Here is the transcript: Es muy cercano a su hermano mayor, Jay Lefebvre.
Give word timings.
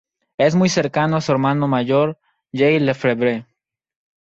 Es 0.39 0.55
muy 0.55 0.67
cercano 0.67 1.15
a 1.15 1.21
su 1.21 1.31
hermano 1.31 1.67
mayor, 1.67 2.17
Jay 2.51 2.79
Lefebvre. 2.79 3.45